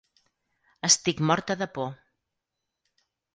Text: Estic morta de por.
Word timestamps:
Estic 0.89 1.21
morta 1.31 1.57
de 1.61 1.67
por. 1.77 1.93